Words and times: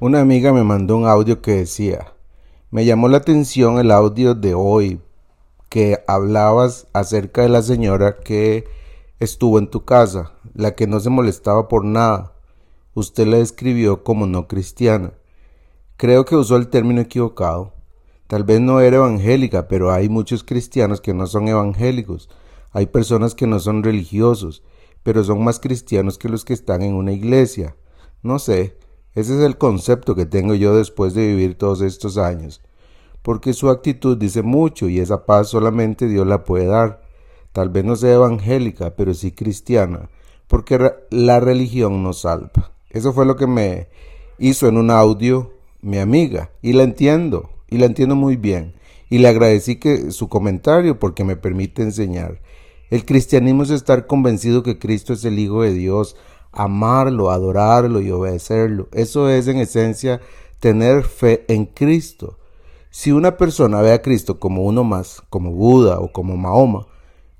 Una 0.00 0.20
amiga 0.20 0.52
me 0.52 0.62
mandó 0.62 0.96
un 0.96 1.08
audio 1.08 1.42
que 1.42 1.56
decía, 1.56 2.12
me 2.70 2.84
llamó 2.84 3.08
la 3.08 3.16
atención 3.16 3.80
el 3.80 3.90
audio 3.90 4.36
de 4.36 4.54
hoy 4.54 5.00
que 5.68 5.98
hablabas 6.06 6.86
acerca 6.92 7.42
de 7.42 7.48
la 7.48 7.62
señora 7.62 8.20
que 8.20 8.68
estuvo 9.18 9.58
en 9.58 9.66
tu 9.66 9.84
casa, 9.84 10.34
la 10.54 10.76
que 10.76 10.86
no 10.86 11.00
se 11.00 11.10
molestaba 11.10 11.66
por 11.66 11.84
nada. 11.84 12.32
Usted 12.94 13.26
la 13.26 13.38
describió 13.38 14.04
como 14.04 14.28
no 14.28 14.46
cristiana. 14.46 15.14
Creo 15.96 16.24
que 16.24 16.36
usó 16.36 16.54
el 16.54 16.68
término 16.68 17.00
equivocado. 17.00 17.72
Tal 18.28 18.44
vez 18.44 18.60
no 18.60 18.80
era 18.80 18.98
evangélica, 18.98 19.66
pero 19.66 19.90
hay 19.90 20.08
muchos 20.08 20.44
cristianos 20.44 21.00
que 21.00 21.12
no 21.12 21.26
son 21.26 21.48
evangélicos. 21.48 22.30
Hay 22.70 22.86
personas 22.86 23.34
que 23.34 23.48
no 23.48 23.58
son 23.58 23.82
religiosos, 23.82 24.62
pero 25.02 25.24
son 25.24 25.42
más 25.42 25.58
cristianos 25.58 26.18
que 26.18 26.28
los 26.28 26.44
que 26.44 26.52
están 26.52 26.82
en 26.82 26.94
una 26.94 27.10
iglesia. 27.10 27.74
No 28.22 28.38
sé, 28.38 28.76
ese 29.18 29.36
es 29.36 29.42
el 29.42 29.58
concepto 29.58 30.14
que 30.14 30.26
tengo 30.26 30.54
yo 30.54 30.76
después 30.76 31.12
de 31.12 31.26
vivir 31.26 31.56
todos 31.56 31.80
estos 31.80 32.18
años, 32.18 32.60
porque 33.22 33.52
su 33.52 33.68
actitud 33.68 34.16
dice 34.16 34.42
mucho 34.42 34.88
y 34.88 35.00
esa 35.00 35.26
paz 35.26 35.48
solamente 35.48 36.06
Dios 36.06 36.24
la 36.24 36.44
puede 36.44 36.66
dar. 36.66 37.02
Tal 37.50 37.68
vez 37.68 37.84
no 37.84 37.96
sea 37.96 38.14
evangélica, 38.14 38.94
pero 38.94 39.14
sí 39.14 39.32
cristiana, 39.32 40.08
porque 40.46 40.78
la 41.10 41.40
religión 41.40 42.04
nos 42.04 42.20
salva. 42.20 42.70
Eso 42.90 43.12
fue 43.12 43.26
lo 43.26 43.34
que 43.34 43.48
me 43.48 43.88
hizo 44.38 44.68
en 44.68 44.76
un 44.76 44.88
audio 44.88 45.50
mi 45.80 45.98
amiga, 45.98 46.52
y 46.62 46.74
la 46.74 46.84
entiendo, 46.84 47.50
y 47.68 47.78
la 47.78 47.86
entiendo 47.86 48.14
muy 48.14 48.36
bien, 48.36 48.74
y 49.10 49.18
le 49.18 49.26
agradecí 49.26 49.80
su 50.10 50.28
comentario 50.28 51.00
porque 51.00 51.24
me 51.24 51.34
permite 51.34 51.82
enseñar. 51.82 52.40
El 52.88 53.04
cristianismo 53.04 53.64
es 53.64 53.70
estar 53.70 54.06
convencido 54.06 54.62
que 54.62 54.78
Cristo 54.78 55.12
es 55.12 55.24
el 55.24 55.40
Hijo 55.40 55.62
de 55.62 55.72
Dios, 55.72 56.14
amarlo, 56.52 57.30
adorarlo 57.30 58.00
y 58.00 58.10
obedecerlo. 58.10 58.88
Eso 58.92 59.28
es 59.28 59.48
en 59.48 59.58
esencia 59.58 60.20
tener 60.60 61.04
fe 61.04 61.44
en 61.48 61.66
Cristo. 61.66 62.38
Si 62.90 63.12
una 63.12 63.36
persona 63.36 63.80
ve 63.80 63.92
a 63.92 64.02
Cristo 64.02 64.40
como 64.40 64.62
uno 64.64 64.84
más, 64.84 65.22
como 65.30 65.52
Buda 65.52 66.00
o 66.00 66.12
como 66.12 66.36
Mahoma, 66.36 66.86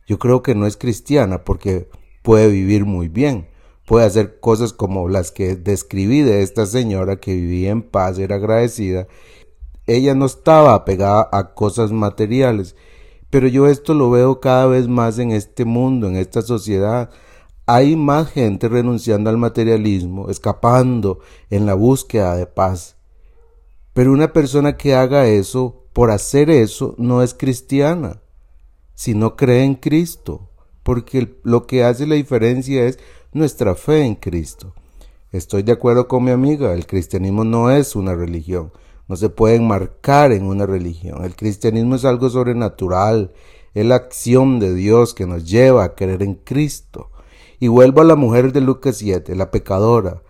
yo 0.06 0.18
creo 0.18 0.42
que 0.42 0.54
no 0.54 0.66
es 0.66 0.76
cristiana 0.76 1.44
porque 1.44 1.88
puede 2.22 2.48
vivir 2.48 2.84
muy 2.84 3.08
bien, 3.08 3.48
puede 3.86 4.06
hacer 4.06 4.40
cosas 4.40 4.72
como 4.72 5.08
las 5.08 5.32
que 5.32 5.56
describí 5.56 6.20
de 6.20 6.42
esta 6.42 6.66
señora 6.66 7.16
que 7.16 7.34
vivía 7.34 7.70
en 7.70 7.82
paz, 7.82 8.18
era 8.18 8.36
agradecida. 8.36 9.06
Ella 9.86 10.14
no 10.14 10.26
estaba 10.26 10.74
apegada 10.74 11.28
a 11.32 11.54
cosas 11.54 11.92
materiales, 11.92 12.76
pero 13.30 13.48
yo 13.48 13.66
esto 13.66 13.94
lo 13.94 14.10
veo 14.10 14.40
cada 14.40 14.66
vez 14.66 14.88
más 14.88 15.18
en 15.18 15.30
este 15.30 15.64
mundo, 15.64 16.06
en 16.08 16.16
esta 16.16 16.42
sociedad 16.42 17.10
hay 17.70 17.96
más 17.96 18.30
gente 18.30 18.66
renunciando 18.66 19.28
al 19.28 19.36
materialismo, 19.36 20.30
escapando 20.30 21.18
en 21.50 21.66
la 21.66 21.74
búsqueda 21.74 22.34
de 22.34 22.46
paz. 22.46 22.96
Pero 23.92 24.10
una 24.10 24.32
persona 24.32 24.78
que 24.78 24.94
haga 24.94 25.26
eso, 25.26 25.84
por 25.92 26.10
hacer 26.10 26.48
eso, 26.48 26.94
no 26.96 27.22
es 27.22 27.34
cristiana, 27.34 28.22
si 28.94 29.14
no 29.14 29.36
cree 29.36 29.64
en 29.64 29.74
Cristo, 29.74 30.48
porque 30.82 31.36
lo 31.42 31.66
que 31.66 31.84
hace 31.84 32.06
la 32.06 32.14
diferencia 32.14 32.86
es 32.86 32.98
nuestra 33.34 33.74
fe 33.74 34.02
en 34.02 34.14
Cristo. 34.14 34.72
Estoy 35.30 35.62
de 35.62 35.72
acuerdo 35.72 36.08
con 36.08 36.24
mi 36.24 36.30
amiga, 36.30 36.72
el 36.72 36.86
cristianismo 36.86 37.44
no 37.44 37.70
es 37.70 37.94
una 37.94 38.14
religión, 38.14 38.72
no 39.08 39.16
se 39.16 39.28
puede 39.28 39.56
enmarcar 39.56 40.32
en 40.32 40.46
una 40.46 40.64
religión. 40.64 41.22
El 41.22 41.36
cristianismo 41.36 41.96
es 41.96 42.06
algo 42.06 42.30
sobrenatural, 42.30 43.34
es 43.74 43.84
la 43.84 43.96
acción 43.96 44.58
de 44.58 44.72
Dios 44.72 45.12
que 45.12 45.26
nos 45.26 45.44
lleva 45.44 45.84
a 45.84 45.94
creer 45.94 46.22
en 46.22 46.34
Cristo. 46.34 47.10
Y 47.60 47.68
vuelvo 47.68 48.00
a 48.00 48.04
la 48.04 48.16
mujer 48.16 48.52
de 48.52 48.60
Lucas 48.60 48.96
7, 48.98 49.34
la 49.34 49.50
pecadora, 49.50 50.22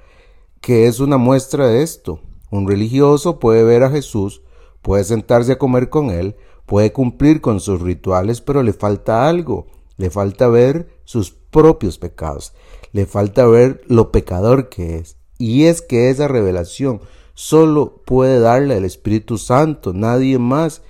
que 0.61 0.87
es 0.87 1.01
una 1.01 1.17
muestra 1.17 1.67
de 1.67 1.83
esto. 1.83 2.21
Un 2.51 2.67
religioso 2.67 3.39
puede 3.39 3.65
ver 3.65 3.83
a 3.83 3.91
Jesús, 3.91 4.43
puede 4.81 5.05
sentarse 5.05 5.53
a 5.53 5.59
comer 5.59 5.91
con 5.91 6.11
él, 6.11 6.37
puede 6.65 6.93
cumplir 6.93 7.41
con 7.41 7.61
sus 7.61 7.81
rituales, 7.81 8.41
pero 8.41 8.63
le 8.63 8.73
falta 8.73 9.29
algo, 9.29 9.67
le 9.97 10.11
falta 10.11 10.49
ver 10.49 10.89
sus 11.05 11.31
propios 11.33 11.99
pecados, 11.99 12.55
le 12.93 13.07
falta 13.07 13.47
ver 13.47 13.83
lo 13.87 14.11
pecador 14.11 14.69
que 14.69 14.97
es. 14.97 15.17
Y 15.39 15.65
es 15.65 15.83
que 15.83 16.11
esa 16.11 16.29
revelación 16.29 17.01
solo 17.35 18.03
puede 18.05 18.41
darle 18.41 18.77
el 18.77 18.85
Espíritu 18.85 19.39
Santo, 19.39 19.93
nadie 19.93 20.39
más. 20.39 20.83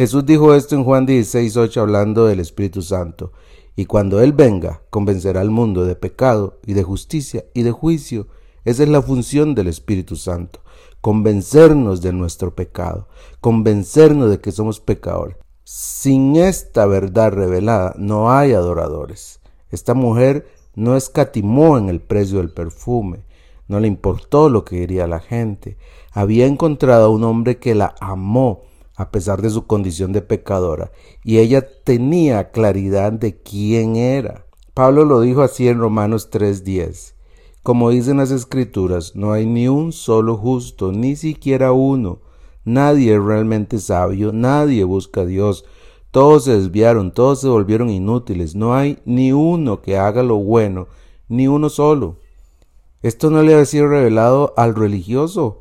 Jesús 0.00 0.24
dijo 0.24 0.54
esto 0.54 0.76
en 0.76 0.84
Juan 0.84 1.04
16, 1.04 1.58
8 1.58 1.82
hablando 1.82 2.24
del 2.24 2.40
Espíritu 2.40 2.80
Santo. 2.80 3.32
Y 3.76 3.84
cuando 3.84 4.22
Él 4.22 4.32
venga, 4.32 4.80
convencerá 4.88 5.42
al 5.42 5.50
mundo 5.50 5.84
de 5.84 5.94
pecado 5.94 6.58
y 6.64 6.72
de 6.72 6.82
justicia 6.82 7.44
y 7.52 7.64
de 7.64 7.70
juicio. 7.70 8.26
Esa 8.64 8.82
es 8.82 8.88
la 8.88 9.02
función 9.02 9.54
del 9.54 9.66
Espíritu 9.66 10.16
Santo, 10.16 10.60
convencernos 11.02 12.00
de 12.00 12.14
nuestro 12.14 12.54
pecado, 12.54 13.08
convencernos 13.42 14.30
de 14.30 14.40
que 14.40 14.52
somos 14.52 14.80
pecadores. 14.80 15.36
Sin 15.64 16.36
esta 16.36 16.86
verdad 16.86 17.32
revelada 17.32 17.94
no 17.98 18.32
hay 18.32 18.52
adoradores. 18.52 19.40
Esta 19.70 19.92
mujer 19.92 20.46
no 20.74 20.96
escatimó 20.96 21.76
en 21.76 21.90
el 21.90 22.00
precio 22.00 22.38
del 22.38 22.54
perfume, 22.54 23.26
no 23.68 23.80
le 23.80 23.88
importó 23.88 24.48
lo 24.48 24.64
que 24.64 24.76
diría 24.76 25.06
la 25.06 25.20
gente. 25.20 25.76
Había 26.10 26.46
encontrado 26.46 27.04
a 27.04 27.10
un 27.10 27.22
hombre 27.22 27.58
que 27.58 27.74
la 27.74 27.94
amó 28.00 28.62
a 29.00 29.10
pesar 29.10 29.40
de 29.40 29.48
su 29.48 29.66
condición 29.66 30.12
de 30.12 30.20
pecadora, 30.20 30.92
y 31.24 31.38
ella 31.38 31.66
tenía 31.84 32.50
claridad 32.50 33.12
de 33.12 33.40
quién 33.40 33.96
era. 33.96 34.44
Pablo 34.74 35.06
lo 35.06 35.22
dijo 35.22 35.40
así 35.40 35.68
en 35.68 35.78
Romanos 35.78 36.28
3:10. 36.30 37.14
Como 37.62 37.88
dicen 37.88 38.18
las 38.18 38.30
escrituras, 38.30 39.16
no 39.16 39.32
hay 39.32 39.46
ni 39.46 39.68
un 39.68 39.92
solo 39.92 40.36
justo, 40.36 40.92
ni 40.92 41.16
siquiera 41.16 41.72
uno. 41.72 42.18
Nadie 42.66 43.14
es 43.14 43.22
realmente 43.22 43.78
sabio, 43.78 44.32
nadie 44.34 44.84
busca 44.84 45.22
a 45.22 45.26
Dios. 45.26 45.64
Todos 46.10 46.44
se 46.44 46.52
desviaron, 46.52 47.14
todos 47.14 47.40
se 47.40 47.48
volvieron 47.48 47.88
inútiles. 47.88 48.54
No 48.54 48.74
hay 48.74 48.98
ni 49.06 49.32
uno 49.32 49.80
que 49.80 49.96
haga 49.96 50.22
lo 50.22 50.36
bueno, 50.36 50.88
ni 51.26 51.48
uno 51.48 51.70
solo. 51.70 52.18
Esto 53.00 53.30
no 53.30 53.42
le 53.42 53.54
ha 53.54 53.64
sido 53.64 53.88
revelado 53.88 54.52
al 54.58 54.74
religioso, 54.74 55.59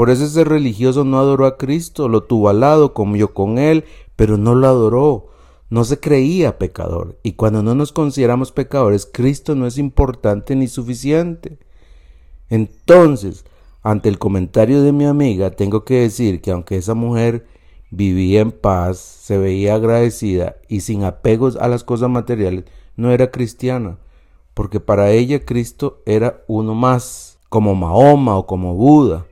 por 0.00 0.08
eso 0.08 0.24
ese 0.24 0.44
religioso 0.44 1.04
no 1.04 1.18
adoró 1.18 1.44
a 1.44 1.58
Cristo, 1.58 2.08
lo 2.08 2.22
tuvo 2.22 2.48
al 2.48 2.60
lado, 2.60 2.94
comió 2.94 3.34
con 3.34 3.58
él, 3.58 3.84
pero 4.16 4.38
no 4.38 4.54
lo 4.54 4.66
adoró. 4.66 5.28
No 5.68 5.84
se 5.84 6.00
creía 6.00 6.58
pecador. 6.58 7.18
Y 7.22 7.32
cuando 7.32 7.62
no 7.62 7.74
nos 7.74 7.92
consideramos 7.92 8.50
pecadores, 8.50 9.04
Cristo 9.04 9.54
no 9.54 9.66
es 9.66 9.76
importante 9.76 10.56
ni 10.56 10.68
suficiente. 10.68 11.58
Entonces, 12.48 13.44
ante 13.82 14.08
el 14.08 14.18
comentario 14.18 14.80
de 14.82 14.92
mi 14.92 15.04
amiga, 15.04 15.50
tengo 15.50 15.84
que 15.84 16.00
decir 16.00 16.40
que 16.40 16.52
aunque 16.52 16.78
esa 16.78 16.94
mujer 16.94 17.46
vivía 17.90 18.40
en 18.40 18.52
paz, 18.52 18.96
se 18.96 19.36
veía 19.36 19.74
agradecida 19.74 20.56
y 20.66 20.80
sin 20.80 21.04
apegos 21.04 21.56
a 21.56 21.68
las 21.68 21.84
cosas 21.84 22.08
materiales, 22.08 22.64
no 22.96 23.12
era 23.12 23.30
cristiana, 23.30 23.98
porque 24.54 24.80
para 24.80 25.10
ella 25.10 25.44
Cristo 25.44 26.00
era 26.06 26.42
uno 26.48 26.74
más, 26.74 27.38
como 27.50 27.74
Mahoma 27.74 28.38
o 28.38 28.46
como 28.46 28.72
Buda. 28.76 29.26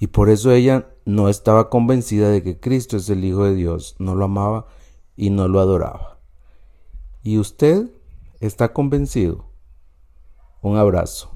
Y 0.00 0.08
por 0.08 0.30
eso 0.30 0.50
ella 0.50 0.88
no 1.04 1.28
estaba 1.28 1.68
convencida 1.68 2.30
de 2.30 2.42
que 2.42 2.58
Cristo 2.58 2.96
es 2.96 3.08
el 3.10 3.22
Hijo 3.22 3.44
de 3.44 3.54
Dios, 3.54 3.96
no 3.98 4.14
lo 4.14 4.24
amaba 4.24 4.66
y 5.14 5.28
no 5.28 5.46
lo 5.46 5.60
adoraba. 5.60 6.18
¿Y 7.22 7.36
usted 7.36 7.90
está 8.40 8.72
convencido? 8.72 9.44
Un 10.62 10.78
abrazo. 10.78 11.30